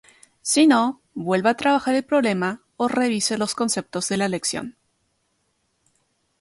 [0.41, 4.75] Si no, vuelva a trabajar el problema o revise los conceptos de la lección.